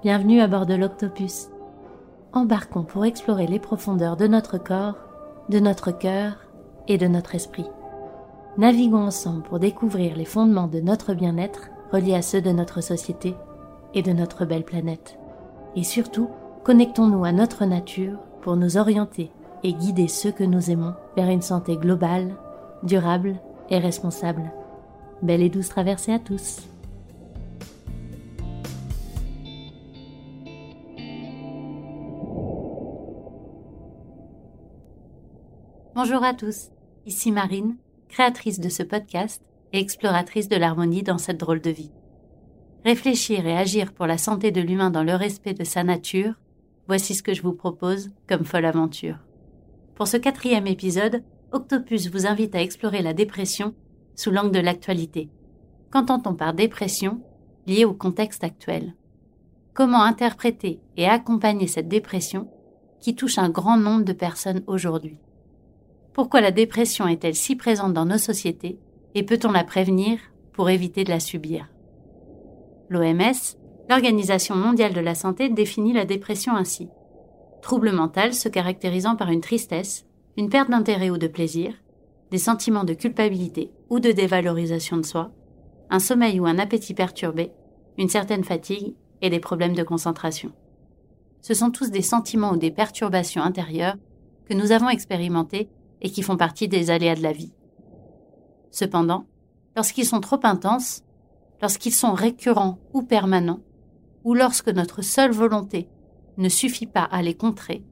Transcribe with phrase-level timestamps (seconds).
[0.00, 1.48] Bienvenue à bord de l'Octopus.
[2.32, 4.94] Embarquons pour explorer les profondeurs de notre corps,
[5.48, 6.36] de notre cœur
[6.86, 7.66] et de notre esprit.
[8.58, 13.34] Naviguons ensemble pour découvrir les fondements de notre bien-être reliés à ceux de notre société
[13.92, 15.18] et de notre belle planète.
[15.74, 16.30] Et surtout,
[16.62, 19.32] connectons-nous à notre nature pour nous orienter
[19.64, 22.36] et guider ceux que nous aimons vers une santé globale,
[22.84, 23.34] durable
[23.68, 24.52] et responsable.
[25.22, 26.60] Belle et douce traversée à tous.
[36.00, 36.68] Bonjour à tous,
[37.06, 37.76] ici Marine,
[38.08, 41.90] créatrice de ce podcast et exploratrice de l'harmonie dans cette drôle de vie.
[42.84, 46.34] Réfléchir et agir pour la santé de l'humain dans le respect de sa nature,
[46.86, 49.16] voici ce que je vous propose comme folle aventure.
[49.96, 53.74] Pour ce quatrième épisode, Octopus vous invite à explorer la dépression
[54.14, 55.30] sous l'angle de l'actualité.
[55.90, 57.20] Qu'entend-on par dépression
[57.66, 58.94] liée au contexte actuel?
[59.74, 62.48] Comment interpréter et accompagner cette dépression
[63.00, 65.18] qui touche un grand nombre de personnes aujourd'hui?
[66.18, 68.80] Pourquoi la dépression est-elle si présente dans nos sociétés
[69.14, 70.18] et peut-on la prévenir
[70.52, 71.68] pour éviter de la subir?
[72.88, 73.56] L'OMS,
[73.88, 76.88] l'Organisation mondiale de la santé, définit la dépression ainsi.
[77.62, 81.72] Trouble mental se caractérisant par une tristesse, une perte d'intérêt ou de plaisir,
[82.32, 85.30] des sentiments de culpabilité ou de dévalorisation de soi,
[85.88, 87.52] un sommeil ou un appétit perturbé,
[87.96, 90.50] une certaine fatigue et des problèmes de concentration.
[91.42, 93.94] Ce sont tous des sentiments ou des perturbations intérieures
[94.48, 95.68] que nous avons expérimentés
[96.00, 97.52] et qui font partie des aléas de la vie.
[98.70, 99.26] Cependant,
[99.76, 101.02] lorsqu'ils sont trop intenses,
[101.60, 103.60] lorsqu'ils sont récurrents ou permanents,
[104.24, 105.88] ou lorsque notre seule volonté
[106.36, 107.84] ne suffit pas à les contrer,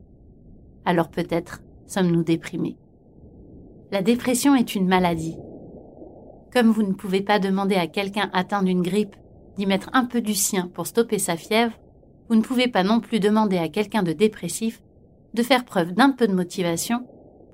[0.85, 2.77] alors peut-être sommes-nous déprimés.
[3.93, 5.37] La dépression est une maladie.
[6.53, 9.17] Comme vous ne pouvez pas demander à quelqu'un atteint d'une grippe
[9.57, 11.79] d'y mettre un peu du sien pour stopper sa fièvre,
[12.29, 14.83] vous ne pouvez pas non plus demander à quelqu'un de dépressif
[15.35, 17.07] de faire preuve d'un peu de motivation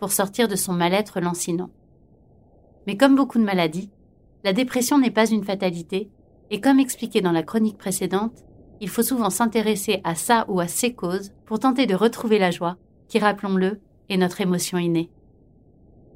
[0.02, 1.70] pour sortir de son mal-être lancinant.
[2.88, 3.88] Mais comme beaucoup de maladies,
[4.42, 6.10] la dépression n'est pas une fatalité,
[6.50, 8.42] et comme expliqué dans la chronique précédente,
[8.80, 12.50] il faut souvent s'intéresser à ça ou à ses causes pour tenter de retrouver la
[12.50, 15.08] joie, qui, rappelons-le, est notre émotion innée.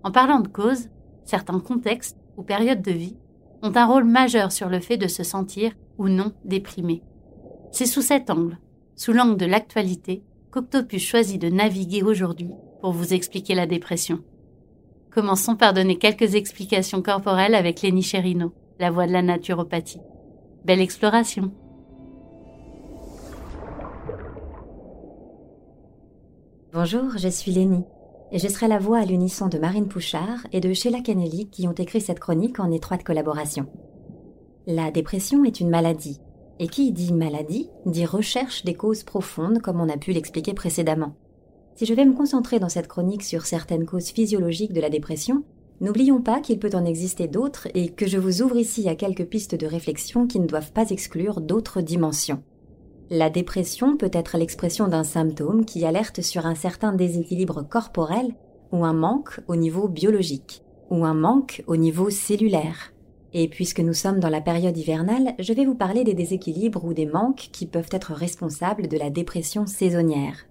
[0.03, 0.89] En parlant de causes,
[1.25, 3.17] certains contextes ou périodes de vie
[3.63, 7.05] ont un rôle majeur sur le fait de se sentir ou non déprimé.
[7.71, 8.59] C'est sous cet angle,
[8.97, 12.51] sous l'angle de l'actualité, qu'Octopus choisit de naviguer aujourd'hui
[12.93, 14.21] vous expliquer la dépression.
[15.11, 20.01] Commençons par donner quelques explications corporelles avec Léni Cherino, la voix de la naturopathie.
[20.65, 21.53] Belle exploration!
[26.73, 27.85] Bonjour, je suis Lénie
[28.33, 31.69] et je serai la voix à l'unisson de Marine Pouchard et de Sheila Kennelly qui
[31.69, 33.67] ont écrit cette chronique en étroite collaboration.
[34.67, 36.21] La dépression est une maladie,
[36.59, 41.15] et qui dit maladie dit recherche des causes profondes comme on a pu l'expliquer précédemment.
[41.77, 45.45] Si je vais me concentrer dans cette chronique sur certaines causes physiologiques de la dépression,
[45.83, 49.27] n'oublions pas qu'il peut en exister d'autres et que je vous ouvre ici à quelques
[49.27, 52.43] pistes de réflexion qui ne doivent pas exclure d'autres dimensions.
[53.11, 58.35] La dépression peut être l'expression d'un symptôme qui alerte sur un certain déséquilibre corporel
[58.73, 62.95] ou un manque au niveau biologique ou un manque au niveau cellulaire.
[63.35, 66.95] Et puisque nous sommes dans la période hivernale, je vais vous parler des déséquilibres ou
[66.95, 70.47] des manques qui peuvent être responsables de la dépression saisonnière.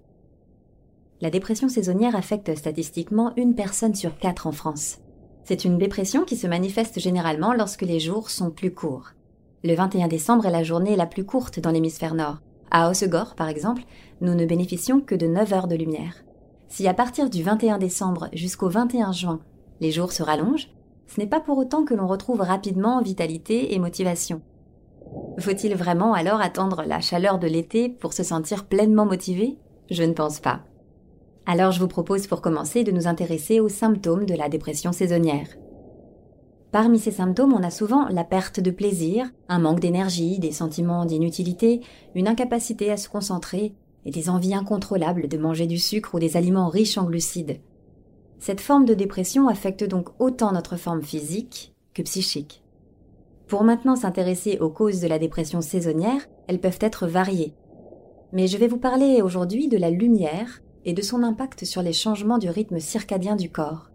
[1.21, 4.97] La dépression saisonnière affecte statistiquement une personne sur quatre en France.
[5.45, 9.11] C'est une dépression qui se manifeste généralement lorsque les jours sont plus courts.
[9.63, 12.39] Le 21 décembre est la journée la plus courte dans l'hémisphère nord.
[12.69, 13.83] À Hossegor, par exemple,
[14.21, 16.23] nous ne bénéficions que de 9 heures de lumière.
[16.67, 19.39] Si à partir du 21 décembre jusqu'au 21 juin,
[19.79, 20.69] les jours se rallongent,
[21.07, 24.41] ce n'est pas pour autant que l'on retrouve rapidement vitalité et motivation.
[25.39, 29.57] Faut-il vraiment alors attendre la chaleur de l'été pour se sentir pleinement motivé?
[29.89, 30.61] Je ne pense pas.
[31.47, 35.47] Alors je vous propose pour commencer de nous intéresser aux symptômes de la dépression saisonnière.
[36.71, 41.05] Parmi ces symptômes, on a souvent la perte de plaisir, un manque d'énergie, des sentiments
[41.05, 41.81] d'inutilité,
[42.15, 43.73] une incapacité à se concentrer
[44.05, 47.59] et des envies incontrôlables de manger du sucre ou des aliments riches en glucides.
[48.39, 52.63] Cette forme de dépression affecte donc autant notre forme physique que psychique.
[53.47, 57.53] Pour maintenant s'intéresser aux causes de la dépression saisonnière, elles peuvent être variées.
[58.33, 61.93] Mais je vais vous parler aujourd'hui de la lumière et de son impact sur les
[61.93, 63.89] changements du rythme circadien du corps.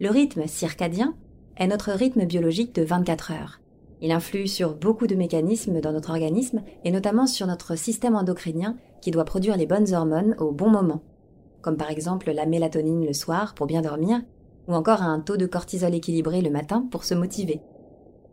[0.00, 1.14] Le rythme circadien
[1.56, 3.60] est notre rythme biologique de 24 heures.
[4.00, 8.76] Il influe sur beaucoup de mécanismes dans notre organisme et notamment sur notre système endocrinien
[9.00, 11.02] qui doit produire les bonnes hormones au bon moment,
[11.60, 14.20] comme par exemple la mélatonine le soir pour bien dormir
[14.66, 17.60] ou encore un taux de cortisol équilibré le matin pour se motiver.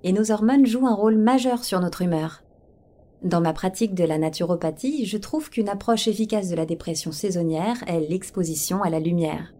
[0.03, 2.43] Et nos hormones jouent un rôle majeur sur notre humeur.
[3.23, 7.83] Dans ma pratique de la naturopathie, je trouve qu'une approche efficace de la dépression saisonnière
[7.85, 9.53] est l'exposition à la lumière.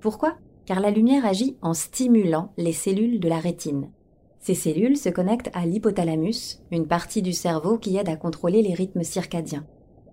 [0.00, 0.36] Pourquoi?
[0.66, 3.90] Car la lumière agit en stimulant les cellules de la rétine.
[4.40, 8.74] Ces cellules se connectent à l'hypothalamus, une partie du cerveau qui aide à contrôler les
[8.74, 9.66] rythmes circadiens.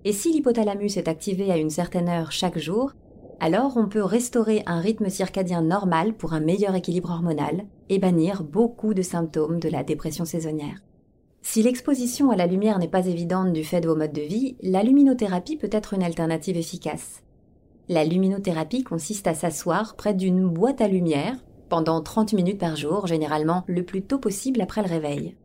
[0.06, 2.94] Et si l'hypothalamus est activé à une certaine heure chaque jour,
[3.42, 8.44] alors on peut restaurer un rythme circadien normal pour un meilleur équilibre hormonal et bannir
[8.44, 10.85] beaucoup de symptômes de la dépression saisonnière.
[11.48, 14.58] Si l'exposition à la lumière n'est pas évidente du fait de vos modes de vie,
[14.64, 17.22] la luminothérapie peut être une alternative efficace.
[17.88, 21.38] La luminothérapie consiste à s'asseoir près d'une boîte à lumière
[21.70, 25.36] pendant 30 minutes par jour, généralement le plus tôt possible après le réveil.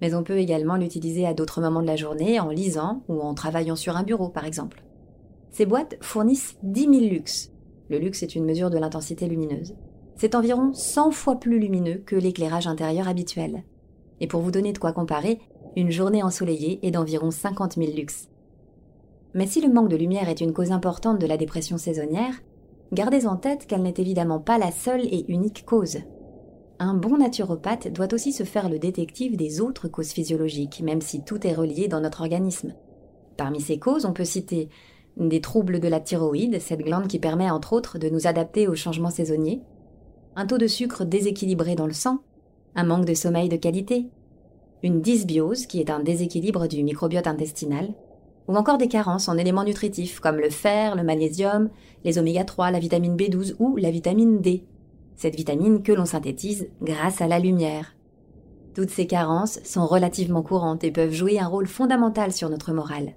[0.00, 3.34] Mais on peut également l'utiliser à d'autres moments de la journée en lisant ou en
[3.34, 4.82] travaillant sur un bureau par exemple.
[5.50, 7.52] Ces boîtes fournissent 10 000 lux.
[7.90, 9.74] Le lux est une mesure de l'intensité lumineuse.
[10.16, 13.62] C'est environ 100 fois plus lumineux que l'éclairage intérieur habituel.
[14.24, 15.38] Et pour vous donner de quoi comparer,
[15.76, 18.30] une journée ensoleillée est d'environ 50 000 lux.
[19.34, 22.32] Mais si le manque de lumière est une cause importante de la dépression saisonnière,
[22.90, 25.98] gardez en tête qu'elle n'est évidemment pas la seule et unique cause.
[26.78, 31.22] Un bon naturopathe doit aussi se faire le détective des autres causes physiologiques, même si
[31.22, 32.72] tout est relié dans notre organisme.
[33.36, 34.70] Parmi ces causes, on peut citer
[35.18, 38.74] des troubles de la thyroïde, cette glande qui permet entre autres de nous adapter aux
[38.74, 39.60] changements saisonniers,
[40.34, 42.20] un taux de sucre déséquilibré dans le sang,
[42.74, 44.08] un manque de sommeil de qualité,
[44.82, 47.94] une dysbiose qui est un déséquilibre du microbiote intestinal,
[48.48, 51.70] ou encore des carences en éléments nutritifs comme le fer, le magnésium,
[52.04, 54.64] les oméga 3, la vitamine B12 ou la vitamine D,
[55.16, 57.94] cette vitamine que l'on synthétise grâce à la lumière.
[58.74, 63.14] Toutes ces carences sont relativement courantes et peuvent jouer un rôle fondamental sur notre morale.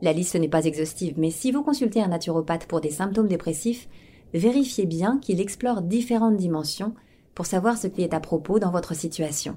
[0.00, 3.88] La liste n'est pas exhaustive, mais si vous consultez un naturopathe pour des symptômes dépressifs,
[4.32, 6.94] vérifiez bien qu'il explore différentes dimensions
[7.34, 9.56] pour savoir ce qui est à propos dans votre situation.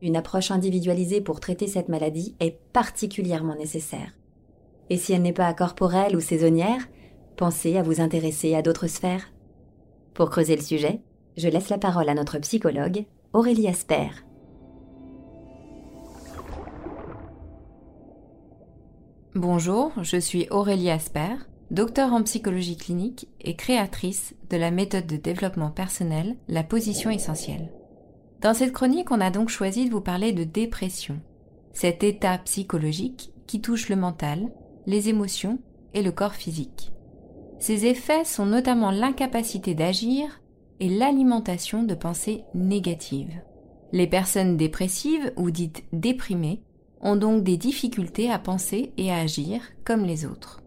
[0.00, 4.12] Une approche individualisée pour traiter cette maladie est particulièrement nécessaire.
[4.90, 6.86] Et si elle n'est pas corporelle ou saisonnière,
[7.36, 9.32] pensez à vous intéresser à d'autres sphères.
[10.14, 11.00] Pour creuser le sujet,
[11.36, 14.08] je laisse la parole à notre psychologue, Aurélie Asper.
[19.34, 21.36] Bonjour, je suis Aurélie Asper,
[21.70, 27.70] docteur en psychologie clinique et créatrice de la méthode de développement personnel, la position essentielle.
[28.40, 31.20] Dans cette chronique, on a donc choisi de vous parler de dépression,
[31.72, 34.50] cet état psychologique qui touche le mental,
[34.86, 35.58] les émotions
[35.94, 36.92] et le corps physique.
[37.58, 40.40] Ces effets sont notamment l'incapacité d'agir
[40.80, 43.42] et l'alimentation de pensées négatives.
[43.92, 46.62] Les personnes dépressives ou dites déprimées
[47.00, 50.62] ont donc des difficultés à penser et à agir comme les autres.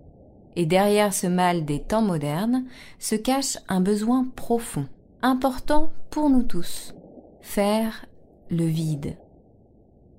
[0.55, 2.65] Et derrière ce mal des temps modernes
[2.99, 4.87] se cache un besoin profond,
[5.21, 6.93] important pour nous tous,
[7.41, 8.05] faire
[8.49, 9.17] le vide.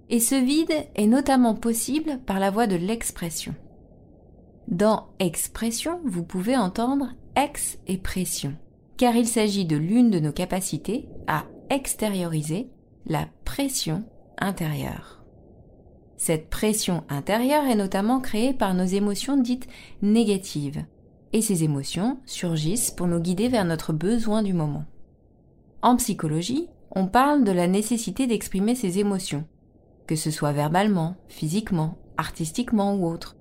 [0.09, 3.55] Et ce vide est notamment possible par la voie de l'expression.
[4.69, 8.55] Dans expression, vous pouvez entendre ex et pression,
[8.97, 12.69] car il s'agit de l'une de nos capacités à extérioriser
[13.07, 14.05] la pression
[14.39, 15.22] intérieure.
[16.25, 19.67] Cette pression intérieure est notamment créée par nos émotions dites
[20.03, 20.85] négatives,
[21.33, 24.85] et ces émotions surgissent pour nous guider vers notre besoin du moment.
[25.83, 29.49] En psychologie, on parle de la nécessité d'exprimer ces émotions,
[30.07, 33.35] que ce soit verbalement, physiquement, artistiquement ou autre,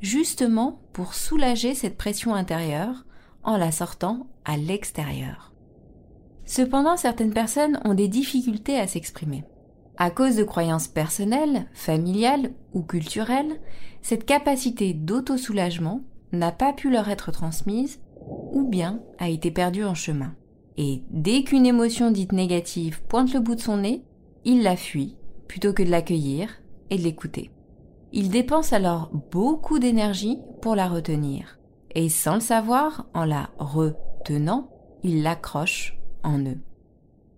[0.00, 3.06] justement pour soulager cette pression intérieure
[3.42, 5.52] en la sortant à l'extérieur.
[6.44, 9.42] Cependant, certaines personnes ont des difficultés à s'exprimer.
[10.02, 13.60] À cause de croyances personnelles, familiales ou culturelles,
[14.00, 16.00] cette capacité d'auto-soulagement
[16.32, 18.00] n'a pas pu leur être transmise
[18.50, 20.34] ou bien a été perdue en chemin.
[20.78, 24.02] Et dès qu'une émotion dite négative pointe le bout de son nez,
[24.46, 25.16] il la fuit
[25.46, 26.48] plutôt que de l'accueillir
[26.88, 27.50] et de l'écouter.
[28.14, 31.58] Il dépense alors beaucoup d'énergie pour la retenir.
[31.94, 34.70] Et sans le savoir, en la retenant,
[35.02, 36.58] il l'accroche en eux.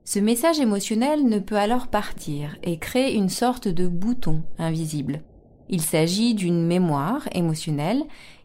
[0.05, 5.23] Ce message émotionnel ne peut alors partir et crée une sorte de bouton invisible.
[5.69, 8.03] Il s'agit d'une mémoire émotionnelle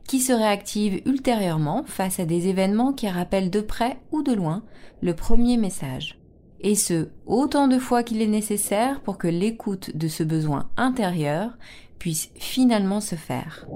[0.07, 4.63] qui se réactive ultérieurement face à des événements qui rappellent de près ou de loin
[5.01, 6.19] le premier message.
[6.61, 11.57] Et ce, autant de fois qu'il est nécessaire pour que l'écoute de ce besoin intérieur
[11.97, 13.67] puisse finalement se faire.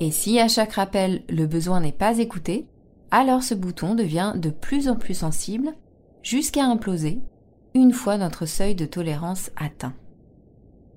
[0.00, 2.66] Et si à chaque rappel le besoin n'est pas écouté,
[3.10, 5.74] alors ce bouton devient de plus en plus sensible
[6.26, 7.20] jusqu'à imploser
[7.74, 9.94] une fois notre seuil de tolérance atteint.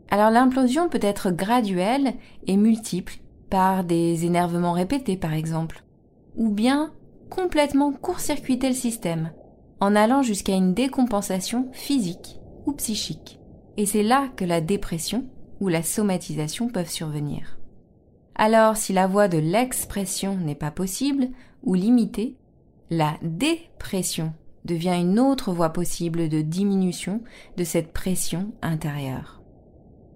[0.09, 2.15] Alors l'implosion peut être graduelle
[2.47, 3.17] et multiple
[3.51, 5.83] par des énervements répétés par exemple,
[6.35, 6.91] ou bien
[7.29, 9.31] complètement court-circuiter le système
[9.79, 13.39] en allant jusqu'à une décompensation physique ou psychique.
[13.77, 15.25] Et c'est là que la dépression
[15.61, 17.59] ou la somatisation peuvent survenir.
[18.33, 21.27] Alors, si la voie de l'expression n'est pas possible
[21.61, 22.35] ou limitée,
[22.89, 24.33] la dépression
[24.65, 27.21] devient une autre voie possible de diminution
[27.57, 29.41] de cette pression intérieure.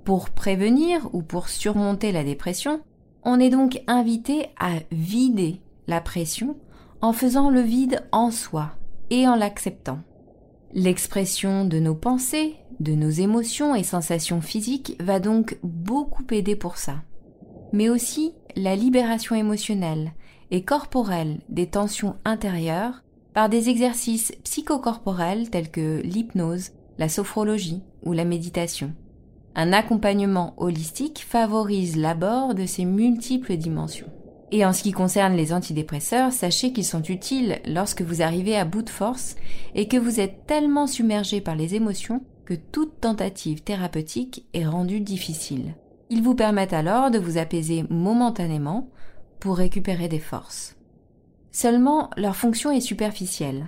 [0.03, 2.81] Pour prévenir ou pour surmonter la dépression,
[3.23, 6.57] on est donc invité à vider la pression
[7.01, 8.71] en faisant le vide en soi
[9.09, 9.99] et en l'acceptant.
[10.73, 16.77] L'expression de nos pensées, de nos émotions et sensations physiques va donc beaucoup aider pour
[16.77, 16.95] ça.
[17.71, 20.13] Mais aussi la libération émotionnelle
[20.51, 23.02] et corporelle des tensions intérieures
[23.33, 28.93] par des exercices psychocorporels tels que l'hypnose, la sophrologie ou la méditation.
[29.55, 34.11] Un accompagnement holistique favorise l'abord de ces multiples dimensions.
[34.51, 38.65] Et en ce qui concerne les antidépresseurs, sachez qu'ils sont utiles lorsque vous arrivez à
[38.65, 39.35] bout de force
[39.73, 44.99] et que vous êtes tellement submergé par les émotions que toute tentative thérapeutique est rendue
[44.99, 45.73] difficile.
[46.09, 48.89] Ils vous permettent alors de vous apaiser momentanément
[49.39, 50.75] pour récupérer des forces.
[51.53, 53.67] Seulement, leur fonction est superficielle.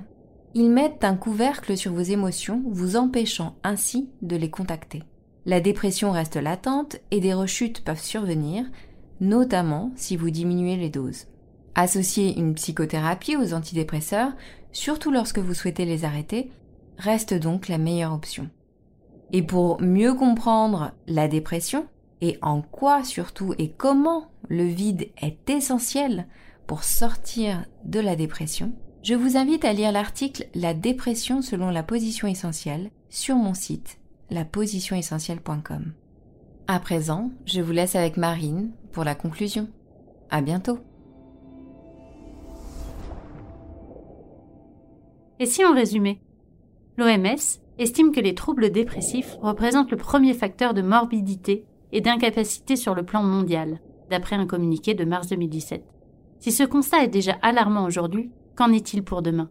[0.55, 5.03] Ils mettent un couvercle sur vos émotions, vous empêchant ainsi de les contacter.
[5.45, 8.65] La dépression reste latente et des rechutes peuvent survenir,
[9.21, 11.27] notamment si vous diminuez les doses.
[11.75, 14.31] Associer une psychothérapie aux antidépresseurs,
[14.71, 16.49] surtout lorsque vous souhaitez les arrêter,
[16.97, 18.49] reste donc la meilleure option.
[19.31, 21.85] Et pour mieux comprendre la dépression,
[22.21, 26.25] et en quoi surtout et comment le vide est essentiel
[26.67, 31.83] pour sortir de la dépression, je vous invite à lire l'article La dépression selon la
[31.83, 33.99] position essentielle sur mon site
[34.31, 35.93] lapositionessentielle.com.
[36.67, 39.67] À présent, je vous laisse avec Marine pour la conclusion.
[40.31, 40.79] À bientôt.
[45.39, 46.19] Et si on résumait
[46.97, 52.95] L'OMS estime que les troubles dépressifs représentent le premier facteur de morbidité et d'incapacité sur
[52.95, 53.79] le plan mondial,
[54.09, 55.94] d'après un communiqué de mars 2017.
[56.45, 59.49] Si ce constat est déjà alarmant aujourd'hui, qu'en est-il pour demain?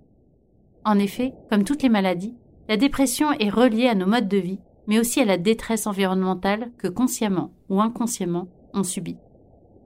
[0.85, 2.37] En effet, comme toutes les maladies,
[2.69, 6.71] la dépression est reliée à nos modes de vie, mais aussi à la détresse environnementale
[6.79, 9.17] que consciemment ou inconsciemment on subit.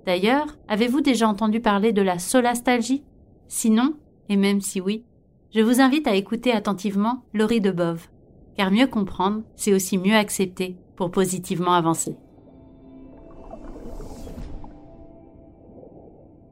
[0.05, 3.05] D'ailleurs, avez-vous déjà entendu parler de la solastalgie?
[3.47, 3.95] Sinon,
[4.29, 5.07] et même si oui,
[5.55, 8.07] je vous invite à écouter attentivement Laurie Debove,
[8.55, 12.19] car mieux comprendre, c'est aussi mieux accepter pour positivement avancer.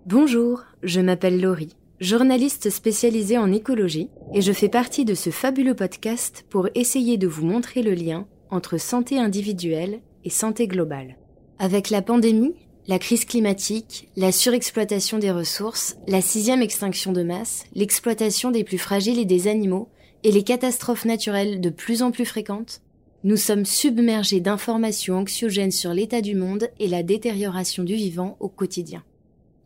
[0.08, 5.74] Bonjour, je m'appelle Laurie, journaliste spécialisée en écologie, et je fais partie de ce fabuleux
[5.74, 11.16] podcast pour essayer de vous montrer le lien entre santé individuelle et santé globale.
[11.58, 12.54] Avec la pandémie,
[12.86, 18.78] la crise climatique, la surexploitation des ressources, la sixième extinction de masse, l'exploitation des plus
[18.78, 19.88] fragiles et des animaux,
[20.22, 22.80] et les catastrophes naturelles de plus en plus fréquentes,
[23.24, 28.48] nous sommes submergés d'informations anxiogènes sur l'état du monde et la détérioration du vivant au
[28.48, 29.02] quotidien.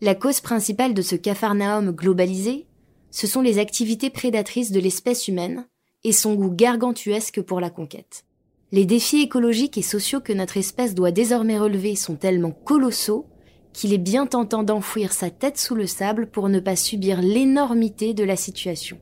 [0.02, 2.66] La cause principale de ce capharnaüm globalisé,
[3.10, 5.66] ce sont les activités prédatrices de l'espèce humaine
[6.04, 8.24] et son goût gargantuesque pour la conquête.
[8.72, 13.26] Les défis écologiques et sociaux que notre espèce doit désormais relever sont tellement colossaux
[13.74, 18.14] qu'il est bien tentant d'enfouir sa tête sous le sable pour ne pas subir l'énormité
[18.14, 18.96] de la situation.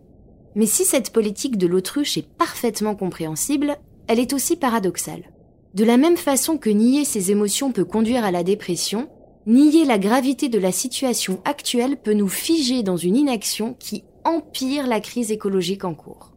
[0.57, 3.77] Mais si cette politique de l'autruche est parfaitement compréhensible,
[4.09, 5.31] elle est aussi paradoxale.
[5.75, 9.09] De la même façon que nier ses émotions peut conduire à la dépression,
[9.49, 14.87] Nier la gravité de la situation actuelle peut nous figer dans une inaction qui empire
[14.87, 16.35] la crise écologique en cours.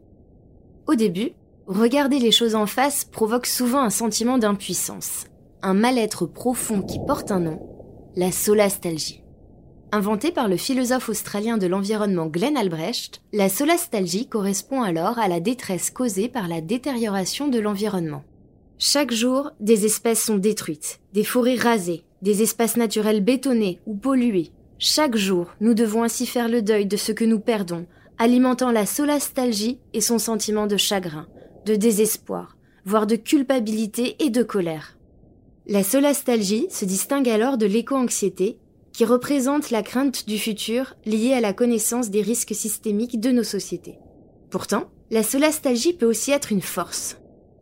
[0.87, 1.33] Au début,
[1.67, 5.25] regarder les choses en face provoque souvent un sentiment d'impuissance,
[5.61, 7.59] un mal-être profond qui porte un nom,
[8.15, 9.23] la solastalgie.
[9.91, 15.41] Inventée par le philosophe australien de l'environnement Glenn Albrecht, la solastalgie correspond alors à la
[15.41, 18.23] détresse causée par la détérioration de l'environnement.
[18.77, 24.51] Chaque jour, des espèces sont détruites, des forêts rasées, des espaces naturels bétonnés ou pollués.
[24.77, 27.85] Chaque jour, nous devons ainsi faire le deuil de ce que nous perdons,
[28.17, 31.27] alimentant la solastalgie et son sentiment de chagrin,
[31.65, 34.97] de désespoir, voire de culpabilité et de colère.
[35.67, 38.57] La solastalgie se distingue alors de l'éco-anxiété,
[38.93, 43.43] qui représente la crainte du futur liée à la connaissance des risques systémiques de nos
[43.43, 43.97] sociétés.
[44.49, 47.17] Pourtant, la solastalgie peut aussi être une force.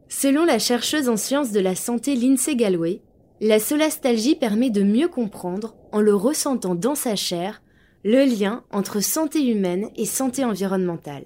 [0.08, 3.02] Selon la chercheuse en sciences de la santé Lindsay Galway,
[3.42, 7.62] la solastalgie permet de mieux comprendre, en le ressentant dans sa chair,
[8.04, 11.26] le lien entre santé humaine et santé environnementale.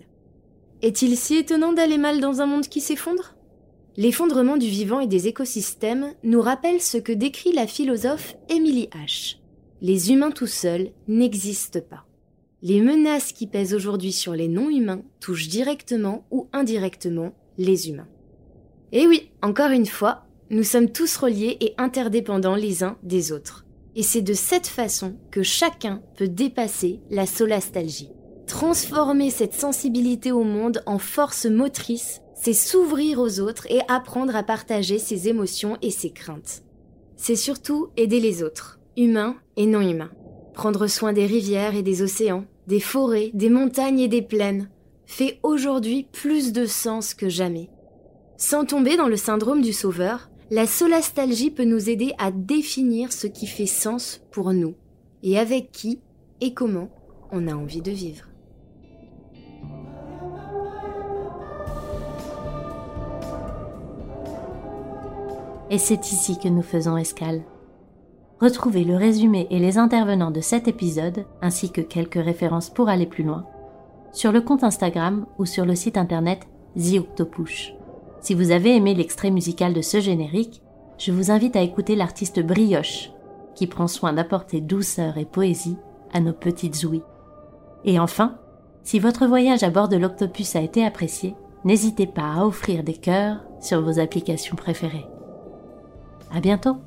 [0.81, 3.35] Est-il si étonnant d'aller mal dans un monde qui s'effondre?
[3.95, 9.37] L'effondrement du vivant et des écosystèmes nous rappelle ce que décrit la philosophe Emily H.
[9.81, 12.05] Les humains tout seuls n'existent pas.
[12.61, 18.07] Les menaces qui pèsent aujourd'hui sur les non-humains touchent directement ou indirectement les humains.
[18.91, 23.65] Et oui, encore une fois, Nous sommes tous reliés et interdépendants les uns des autres.
[23.95, 28.11] Et c'est de cette façon que chacun peut dépasser la solastalgie.
[28.47, 34.43] Transformer cette sensibilité au monde en force motrice, c'est s'ouvrir aux autres et apprendre à
[34.43, 36.63] partager ses émotions et ses craintes.
[37.15, 40.11] C'est surtout aider les autres, humains et non humains.
[40.53, 44.69] Prendre soin des rivières et des océans, des forêts, des montagnes et des plaines,
[45.05, 47.69] fait aujourd'hui plus de sens que jamais.
[48.37, 53.25] Sans tomber dans le syndrome du sauveur, la solastalgie peut nous aider à définir ce
[53.25, 54.75] qui fait sens pour nous
[55.23, 55.99] et avec qui
[56.41, 56.89] et comment
[57.31, 58.27] on a envie de vivre.
[65.71, 67.41] Et c'est ici que nous faisons escale.
[68.39, 73.07] Retrouvez le résumé et les intervenants de cet épisode, ainsi que quelques références pour aller
[73.07, 73.47] plus loin,
[74.11, 76.41] sur le compte Instagram ou sur le site internet
[76.77, 77.82] The.
[78.23, 80.61] Si vous avez aimé l'extrait musical de ce générique,
[80.97, 83.11] je vous invite à écouter l'artiste Brioche,
[83.53, 85.75] qui prend soin d'apporter douceur et poésie
[86.13, 87.03] à nos petites ouïes.
[87.83, 88.37] Et enfin,
[88.81, 92.93] si votre voyage à bord de l'Octopus a été apprécié, n'hésitez pas à offrir des
[92.93, 95.05] cœurs sur vos applications préférées.
[96.33, 96.77] À bientôt!